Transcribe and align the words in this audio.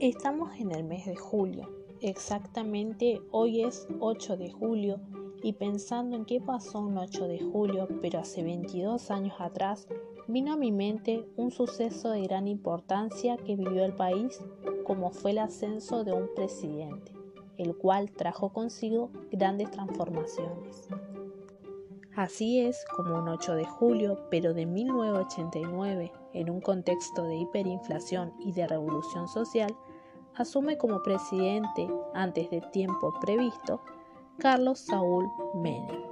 Estamos 0.00 0.50
en 0.60 0.72
el 0.72 0.84
mes 0.84 1.06
de 1.06 1.16
julio, 1.16 1.70
exactamente 2.02 3.18
hoy 3.30 3.62
es 3.62 3.88
8 3.98 4.36
de 4.36 4.50
julio 4.50 5.00
y 5.42 5.54
pensando 5.54 6.16
en 6.16 6.26
qué 6.26 6.38
pasó 6.38 6.80
un 6.80 6.98
8 6.98 7.26
de 7.26 7.40
julio, 7.40 7.88
pero 8.02 8.18
hace 8.18 8.42
22 8.42 9.10
años 9.10 9.34
atrás, 9.38 9.88
vino 10.28 10.52
a 10.52 10.56
mi 10.58 10.70
mente 10.70 11.26
un 11.36 11.50
suceso 11.50 12.10
de 12.10 12.20
gran 12.24 12.46
importancia 12.46 13.38
que 13.38 13.56
vivió 13.56 13.86
el 13.86 13.94
país, 13.94 14.38
como 14.84 15.10
fue 15.12 15.30
el 15.30 15.38
ascenso 15.38 16.04
de 16.04 16.12
un 16.12 16.28
presidente, 16.34 17.12
el 17.56 17.74
cual 17.74 18.10
trajo 18.10 18.52
consigo 18.52 19.08
grandes 19.30 19.70
transformaciones. 19.70 20.90
Así 22.14 22.60
es 22.60 22.84
como 22.94 23.18
un 23.18 23.28
8 23.28 23.54
de 23.54 23.64
julio, 23.64 24.18
pero 24.30 24.52
de 24.52 24.66
1989, 24.66 26.12
en 26.36 26.50
un 26.50 26.60
contexto 26.60 27.24
de 27.24 27.36
hiperinflación 27.36 28.34
y 28.38 28.52
de 28.52 28.66
revolución 28.66 29.26
social, 29.26 29.74
asume 30.34 30.76
como 30.76 31.02
presidente, 31.02 31.88
antes 32.14 32.50
del 32.50 32.70
tiempo 32.70 33.12
previsto, 33.20 33.80
Carlos 34.38 34.80
Saúl 34.80 35.26
Menem. 35.54 36.02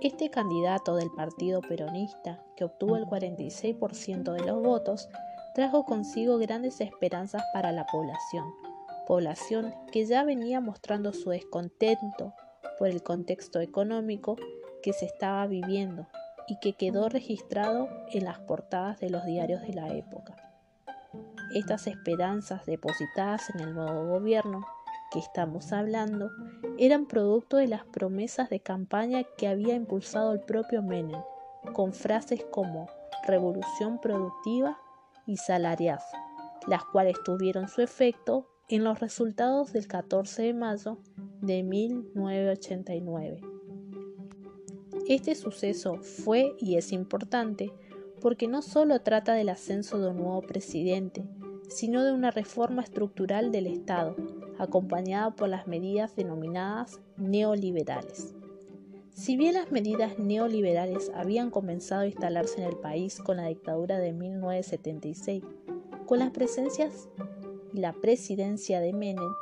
Este 0.00 0.30
candidato 0.30 0.94
del 0.94 1.10
Partido 1.10 1.60
Peronista, 1.60 2.42
que 2.56 2.64
obtuvo 2.64 2.96
el 2.96 3.04
46% 3.06 4.32
de 4.32 4.44
los 4.44 4.62
votos, 4.62 5.08
trajo 5.54 5.84
consigo 5.84 6.38
grandes 6.38 6.80
esperanzas 6.80 7.42
para 7.52 7.72
la 7.72 7.86
población, 7.86 8.54
población 9.08 9.74
que 9.90 10.06
ya 10.06 10.22
venía 10.22 10.60
mostrando 10.60 11.12
su 11.12 11.30
descontento 11.30 12.32
por 12.78 12.88
el 12.88 13.02
contexto 13.02 13.60
económico 13.60 14.36
que 14.82 14.92
se 14.92 15.04
estaba 15.04 15.46
viviendo 15.48 16.06
y 16.50 16.56
que 16.56 16.72
quedó 16.72 17.08
registrado 17.08 17.88
en 18.12 18.24
las 18.24 18.40
portadas 18.40 18.98
de 18.98 19.08
los 19.08 19.24
diarios 19.24 19.62
de 19.62 19.72
la 19.72 19.94
época. 19.94 20.34
Estas 21.54 21.86
esperanzas 21.86 22.66
depositadas 22.66 23.48
en 23.50 23.60
el 23.60 23.72
nuevo 23.72 24.08
gobierno 24.08 24.66
que 25.12 25.20
estamos 25.20 25.72
hablando 25.72 26.28
eran 26.76 27.06
producto 27.06 27.56
de 27.56 27.68
las 27.68 27.84
promesas 27.84 28.50
de 28.50 28.58
campaña 28.58 29.22
que 29.38 29.46
había 29.46 29.76
impulsado 29.76 30.32
el 30.32 30.40
propio 30.40 30.82
Menem, 30.82 31.22
con 31.72 31.92
frases 31.92 32.44
como 32.50 32.88
revolución 33.26 34.00
productiva 34.00 34.76
y 35.26 35.36
salariazo, 35.36 36.16
las 36.66 36.84
cuales 36.84 37.16
tuvieron 37.24 37.68
su 37.68 37.80
efecto 37.80 38.48
en 38.68 38.82
los 38.82 38.98
resultados 38.98 39.72
del 39.72 39.86
14 39.86 40.42
de 40.42 40.54
mayo 40.54 40.98
de 41.42 41.62
1989 41.62 43.59
este 45.14 45.34
suceso 45.34 45.96
fue 45.96 46.54
y 46.58 46.76
es 46.76 46.92
importante 46.92 47.72
porque 48.20 48.46
no 48.48 48.62
solo 48.62 49.00
trata 49.00 49.32
del 49.34 49.48
ascenso 49.48 49.98
de 49.98 50.10
un 50.10 50.18
nuevo 50.18 50.42
presidente, 50.42 51.24
sino 51.68 52.04
de 52.04 52.12
una 52.12 52.30
reforma 52.30 52.82
estructural 52.82 53.50
del 53.50 53.66
Estado, 53.66 54.14
acompañada 54.58 55.34
por 55.34 55.48
las 55.48 55.66
medidas 55.66 56.14
denominadas 56.16 57.00
neoliberales. 57.16 58.34
Si 59.12 59.36
bien 59.36 59.54
las 59.54 59.72
medidas 59.72 60.18
neoliberales 60.18 61.10
habían 61.14 61.50
comenzado 61.50 62.02
a 62.02 62.06
instalarse 62.06 62.62
en 62.62 62.68
el 62.68 62.76
país 62.76 63.18
con 63.18 63.38
la 63.38 63.48
dictadura 63.48 63.98
de 63.98 64.12
1976, 64.12 65.42
con 66.06 66.20
las 66.20 66.30
presencias 66.30 67.08
y 67.74 67.80
la 67.80 67.92
presidencia 67.92 68.80
de 68.80 68.92
Menem, 68.92 69.32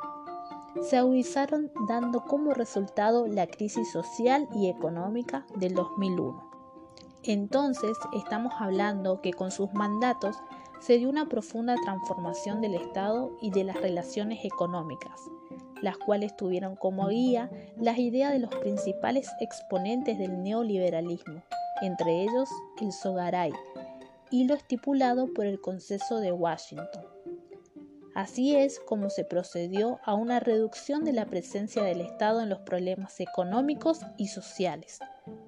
se 0.83 0.97
agudizaron 0.97 1.71
dando 1.87 2.23
como 2.25 2.53
resultado 2.53 3.27
la 3.27 3.47
crisis 3.47 3.91
social 3.91 4.47
y 4.53 4.69
económica 4.69 5.45
del 5.55 5.73
2001. 5.73 6.49
Entonces 7.23 7.97
estamos 8.13 8.53
hablando 8.59 9.21
que 9.21 9.33
con 9.33 9.51
sus 9.51 9.73
mandatos 9.73 10.37
se 10.79 10.97
dio 10.97 11.09
una 11.09 11.27
profunda 11.27 11.75
transformación 11.83 12.61
del 12.61 12.75
Estado 12.75 13.31
y 13.41 13.51
de 13.51 13.65
las 13.65 13.75
relaciones 13.81 14.45
económicas, 14.45 15.19
las 15.81 15.97
cuales 15.97 16.35
tuvieron 16.37 16.75
como 16.75 17.07
guía 17.09 17.49
las 17.77 17.97
ideas 17.97 18.31
de 18.31 18.39
los 18.39 18.55
principales 18.55 19.29
exponentes 19.41 20.17
del 20.17 20.41
neoliberalismo, 20.41 21.43
entre 21.81 22.23
ellos 22.23 22.49
el 22.79 22.93
Sogaray, 22.93 23.51
y 24.31 24.45
lo 24.45 24.53
estipulado 24.53 25.33
por 25.33 25.45
el 25.45 25.59
Consenso 25.59 26.19
de 26.19 26.31
Washington. 26.31 27.08
Así 28.19 28.53
es 28.53 28.81
como 28.81 29.09
se 29.09 29.23
procedió 29.23 30.01
a 30.03 30.13
una 30.13 30.41
reducción 30.41 31.05
de 31.05 31.13
la 31.13 31.25
presencia 31.25 31.83
del 31.83 32.01
Estado 32.01 32.41
en 32.41 32.49
los 32.49 32.59
problemas 32.59 33.17
económicos 33.21 34.01
y 34.17 34.27
sociales, 34.27 34.99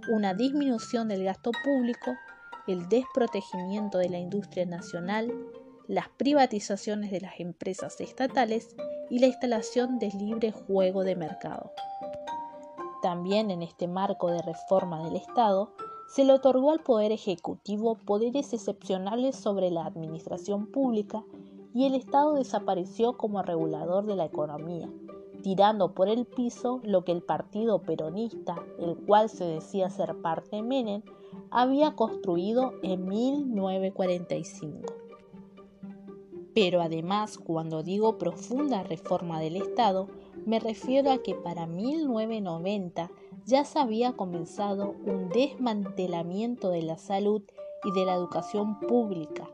una 0.09 0.33
disminución 0.33 1.09
del 1.09 1.25
gasto 1.25 1.51
público, 1.65 2.13
el 2.69 2.87
desprotegimiento 2.87 3.97
de 3.97 4.07
la 4.07 4.19
industria 4.19 4.65
nacional, 4.65 5.33
las 5.89 6.07
privatizaciones 6.15 7.11
de 7.11 7.19
las 7.19 7.41
empresas 7.41 7.99
estatales 7.99 8.77
y 9.09 9.19
la 9.19 9.27
instalación 9.27 9.99
del 9.99 10.17
libre 10.17 10.53
juego 10.53 11.03
de 11.03 11.17
mercado. 11.17 11.73
También 13.01 13.51
en 13.51 13.63
este 13.63 13.89
marco 13.89 14.31
de 14.31 14.41
reforma 14.43 15.03
del 15.03 15.17
Estado, 15.17 15.73
se 16.07 16.23
le 16.23 16.31
otorgó 16.31 16.71
al 16.71 16.79
Poder 16.79 17.11
Ejecutivo 17.11 17.95
poderes 17.95 18.53
excepcionales 18.53 19.35
sobre 19.35 19.71
la 19.71 19.85
administración 19.85 20.71
pública 20.71 21.21
y 21.73 21.85
el 21.85 21.95
Estado 21.95 22.33
desapareció 22.33 23.17
como 23.17 23.41
regulador 23.41 24.05
de 24.05 24.15
la 24.15 24.25
economía, 24.25 24.89
tirando 25.41 25.93
por 25.93 26.07
el 26.09 26.25
piso 26.25 26.81
lo 26.83 27.03
que 27.03 27.11
el 27.11 27.21
partido 27.21 27.81
peronista, 27.81 28.55
el 28.79 28.95
cual 28.95 29.29
se 29.29 29.45
decía 29.45 29.89
ser 29.89 30.15
parte 30.21 30.57
de 30.57 30.63
Menem, 30.63 31.01
había 31.49 31.95
construido 31.95 32.73
en 32.83 33.07
1945. 33.07 34.93
Pero 36.53 36.81
además, 36.81 37.37
cuando 37.37 37.81
digo 37.81 38.17
profunda 38.17 38.83
reforma 38.83 39.39
del 39.39 39.55
Estado, 39.55 40.09
me 40.45 40.59
refiero 40.59 41.11
a 41.11 41.19
que 41.19 41.33
para 41.33 41.65
1990 41.65 43.09
ya 43.45 43.63
se 43.63 43.79
había 43.79 44.13
comenzado 44.13 44.95
un 45.05 45.29
desmantelamiento 45.29 46.69
de 46.69 46.81
la 46.81 46.97
salud 46.97 47.41
y 47.83 47.91
de 47.91 48.05
la 48.05 48.15
educación 48.15 48.79
pública, 48.79 49.49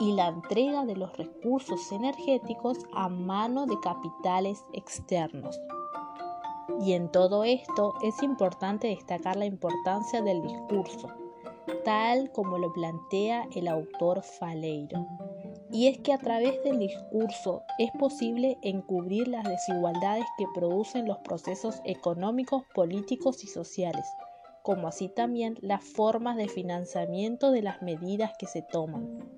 y 0.00 0.12
la 0.12 0.28
entrega 0.28 0.84
de 0.84 0.96
los 0.96 1.16
recursos 1.16 1.90
energéticos 1.92 2.78
a 2.94 3.08
mano 3.08 3.66
de 3.66 3.78
capitales 3.80 4.64
externos. 4.72 5.58
Y 6.80 6.92
en 6.92 7.10
todo 7.10 7.44
esto 7.44 7.94
es 8.02 8.22
importante 8.22 8.88
destacar 8.88 9.36
la 9.36 9.46
importancia 9.46 10.22
del 10.22 10.42
discurso, 10.42 11.08
tal 11.84 12.30
como 12.32 12.58
lo 12.58 12.72
plantea 12.72 13.48
el 13.54 13.66
autor 13.66 14.22
Faleiro. 14.22 15.06
Y 15.70 15.88
es 15.88 15.98
que 15.98 16.12
a 16.12 16.18
través 16.18 16.62
del 16.62 16.78
discurso 16.78 17.62
es 17.78 17.90
posible 17.98 18.58
encubrir 18.62 19.28
las 19.28 19.44
desigualdades 19.44 20.24
que 20.38 20.46
producen 20.54 21.06
los 21.06 21.18
procesos 21.18 21.80
económicos, 21.84 22.62
políticos 22.74 23.42
y 23.44 23.48
sociales, 23.48 24.06
como 24.62 24.88
así 24.88 25.08
también 25.08 25.58
las 25.60 25.82
formas 25.82 26.36
de 26.36 26.48
financiamiento 26.48 27.50
de 27.50 27.62
las 27.62 27.82
medidas 27.82 28.32
que 28.38 28.46
se 28.46 28.62
toman. 28.62 29.37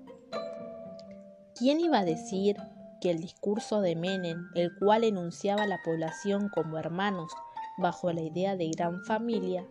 ¿Quién 1.61 1.79
iba 1.79 1.99
a 1.99 2.05
decir 2.05 2.57
que 3.01 3.11
el 3.11 3.19
discurso 3.19 3.81
de 3.81 3.95
Menem, 3.95 4.49
el 4.55 4.75
cual 4.79 5.03
enunciaba 5.03 5.61
a 5.61 5.67
la 5.67 5.79
población 5.83 6.49
como 6.49 6.79
hermanos 6.79 7.31
bajo 7.77 8.11
la 8.11 8.21
idea 8.21 8.55
de 8.55 8.71
gran 8.71 9.05
familia, 9.05 9.67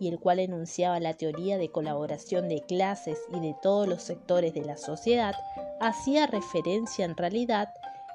y 0.00 0.08
el 0.08 0.18
cual 0.18 0.38
enunciaba 0.38 0.98
la 1.00 1.12
teoría 1.12 1.58
de 1.58 1.70
colaboración 1.70 2.48
de 2.48 2.62
clases 2.62 3.18
y 3.30 3.40
de 3.40 3.54
todos 3.60 3.86
los 3.86 4.02
sectores 4.02 4.54
de 4.54 4.64
la 4.64 4.78
sociedad, 4.78 5.34
hacía 5.82 6.26
referencia 6.26 7.04
en 7.04 7.14
realidad, 7.14 7.68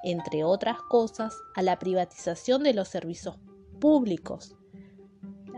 entre 0.03 0.44
otras 0.44 0.78
cosas, 0.90 1.36
a 1.53 1.62
la 1.62 1.78
privatización 1.78 2.63
de 2.63 2.74
los 2.74 2.88
servicios 2.88 3.38
públicos, 3.80 4.56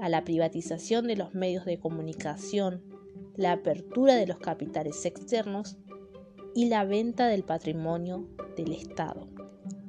a 0.01 0.09
la 0.09 0.25
privatización 0.25 1.07
de 1.07 1.15
los 1.15 1.33
medios 1.33 1.63
de 1.63 1.79
comunicación, 1.79 2.83
la 3.37 3.53
apertura 3.53 4.15
de 4.15 4.27
los 4.27 4.39
capitales 4.39 5.05
externos 5.05 5.77
y 6.59 6.65
la 6.65 6.83
venta 6.83 7.27
del 7.27 7.43
patrimonio 7.43 8.27
del 8.57 8.73
Estado. 8.73 9.29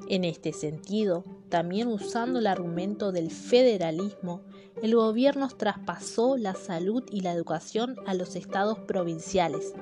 En 0.06 0.22
este 0.22 0.52
sentido, 0.52 1.24
también 1.48 1.88
usando 1.88 2.38
el 2.38 2.46
argumento 2.46 3.10
del 3.10 3.32
federalismo, 3.32 4.42
el 4.80 4.94
gobierno 4.94 5.48
traspasó 5.48 6.36
la 6.36 6.54
salud 6.54 7.02
y 7.10 7.22
la 7.22 7.32
educación 7.32 7.96
a 8.06 8.14
los 8.14 8.36
estados 8.36 8.78
provinciales, 8.78 9.74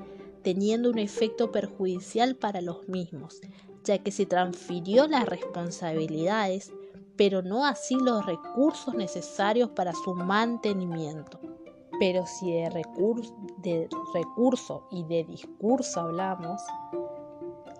teniendo 0.43 0.88
un 0.88 0.99
efecto 0.99 1.52
perjudicial 1.52 2.37
para 2.37 2.62
los 2.62 2.88
mismos, 2.88 3.43
ya 3.85 3.99
que 3.99 4.11
se 4.11 4.25
transfirió 4.25 5.06
las 5.08 5.29
responsabilidades, 5.29 6.73
pero 7.19 7.43
no 7.43 7.67
así 7.67 7.96
los 7.96 8.25
recursos 8.25 8.94
necesarios 8.94 9.69
para 9.69 9.93
su 9.93 10.14
mantenimiento. 10.14 11.38
Pero 11.98 12.26
si 12.26 12.52
de 12.52 12.70
recurso, 12.70 13.34
de 13.58 13.88
recurso 14.14 14.86
y 14.90 15.04
de 15.04 15.24
discurso 15.24 16.00
hablamos, 16.00 16.62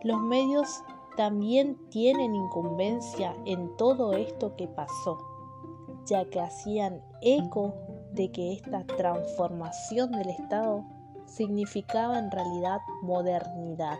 los 0.03 0.21
medios 0.21 0.83
también 1.17 1.77
tienen 1.91 2.35
incumbencia 2.35 3.35
en 3.45 3.77
todo 3.77 4.13
esto 4.13 4.55
que 4.57 4.69
pasó, 4.69 5.19
ya 6.07 6.25
que 6.25 6.41
hacían 6.41 7.03
eco 7.23 7.75
de 8.13 8.31
que 8.31 8.53
esta 8.53 8.85
transformación 8.87 10.13
del 10.13 10.31
Estado 10.31 10.85
significaba 11.27 12.19
en 12.19 12.31
realidad 12.31 12.81
modernidad. 13.03 13.99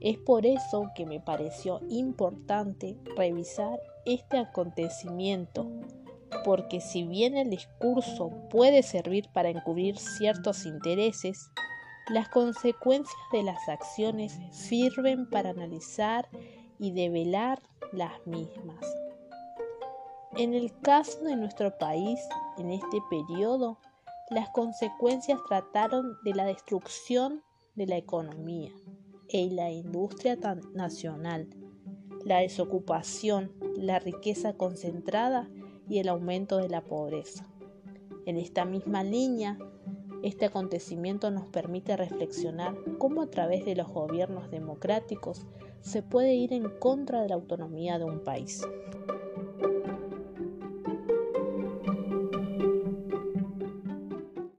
Es 0.00 0.18
por 0.18 0.46
eso 0.46 0.90
que 0.94 1.06
me 1.06 1.20
pareció 1.20 1.80
importante 1.88 2.96
revisar 3.16 3.80
este 4.04 4.38
acontecimiento, 4.38 5.66
porque 6.44 6.80
si 6.80 7.04
bien 7.04 7.36
el 7.36 7.50
discurso 7.50 8.30
puede 8.50 8.82
servir 8.82 9.28
para 9.32 9.50
encubrir 9.50 9.98
ciertos 9.98 10.66
intereses, 10.66 11.50
las 12.08 12.28
consecuencias 12.28 13.16
de 13.32 13.42
las 13.42 13.68
acciones 13.68 14.38
sirven 14.50 15.28
para 15.28 15.50
analizar 15.50 16.28
y 16.78 16.92
develar 16.92 17.60
las 17.92 18.26
mismas. 18.26 18.84
En 20.36 20.54
el 20.54 20.78
caso 20.80 21.22
de 21.24 21.34
nuestro 21.34 21.76
país, 21.78 22.20
en 22.58 22.70
este 22.70 22.98
periodo, 23.10 23.78
las 24.30 24.50
consecuencias 24.50 25.38
trataron 25.48 26.18
de 26.24 26.34
la 26.34 26.44
destrucción 26.44 27.42
de 27.74 27.86
la 27.86 27.96
economía 27.96 28.70
e 29.28 29.50
la 29.50 29.70
industria 29.70 30.36
nacional, 30.74 31.48
la 32.24 32.38
desocupación, 32.38 33.52
la 33.76 33.98
riqueza 33.98 34.52
concentrada 34.54 35.48
y 35.88 35.98
el 35.98 36.08
aumento 36.08 36.58
de 36.58 36.68
la 36.68 36.82
pobreza. 36.82 37.46
En 38.26 38.36
esta 38.36 38.64
misma 38.64 39.04
línea, 39.04 39.58
este 40.22 40.46
acontecimiento 40.46 41.30
nos 41.30 41.46
permite 41.48 41.96
reflexionar 41.96 42.74
cómo 42.98 43.22
a 43.22 43.30
través 43.30 43.64
de 43.64 43.76
los 43.76 43.88
gobiernos 43.88 44.50
democráticos 44.50 45.46
se 45.80 46.02
puede 46.02 46.34
ir 46.34 46.52
en 46.52 46.68
contra 46.80 47.22
de 47.22 47.28
la 47.28 47.36
autonomía 47.36 47.98
de 47.98 48.04
un 48.04 48.24
país. 48.24 48.66